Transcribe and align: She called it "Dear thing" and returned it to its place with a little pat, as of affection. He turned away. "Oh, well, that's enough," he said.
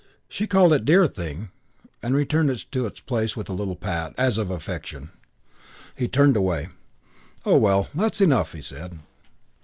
She 0.27 0.47
called 0.47 0.73
it 0.73 0.83
"Dear 0.83 1.05
thing" 1.05 1.51
and 2.01 2.15
returned 2.15 2.49
it 2.49 2.65
to 2.71 2.87
its 2.87 2.99
place 2.99 3.37
with 3.37 3.49
a 3.49 3.53
little 3.53 3.75
pat, 3.75 4.15
as 4.17 4.39
of 4.39 4.49
affection. 4.49 5.11
He 5.95 6.07
turned 6.07 6.35
away. 6.35 6.69
"Oh, 7.45 7.57
well, 7.59 7.87
that's 7.93 8.19
enough," 8.19 8.53
he 8.53 8.63
said. 8.63 8.97